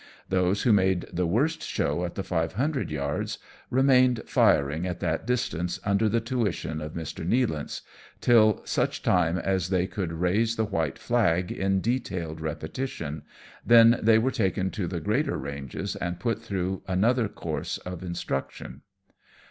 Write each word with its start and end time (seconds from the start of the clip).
Those 0.29 0.63
who 0.63 0.73
made 0.73 1.05
the 1.13 1.27
worst 1.27 1.61
show 1.61 2.05
at 2.05 2.15
the 2.15 2.23
five 2.23 2.53
hundred 2.53 2.89
yards 2.89 3.37
remained 3.69 4.23
firing 4.25 4.87
at 4.87 4.99
that 5.01 5.27
distance 5.27 5.79
under 5.85 6.09
the 6.09 6.19
tuition 6.19 6.81
of 6.81 6.93
10 6.93 6.93
AMONG 6.93 6.93
TYPHOONS 7.05 7.11
AND 7.19 7.29
PIRATE 7.29 7.47
CRAFT. 7.47 7.51
Mr. 7.51 7.53
Nealance, 7.53 7.81
till 8.19 8.61
such 8.65 9.03
time 9.03 9.37
as 9.37 9.69
they 9.69 9.85
could 9.85 10.13
raise 10.13 10.55
the 10.55 10.65
white 10.65 10.97
flag 10.97 11.51
in 11.51 11.81
detailed 11.81 12.41
repetition, 12.41 13.21
then 13.63 13.99
they 14.01 14.17
were 14.17 14.31
taken 14.31 14.71
to 14.71 14.87
the 14.87 14.99
greater 15.01 15.37
ranges 15.37 15.95
and 15.95 16.19
put 16.19 16.41
through 16.41 16.81
another 16.87 17.27
course 17.27 17.77
of 17.77 18.01
instruction. 18.01 18.81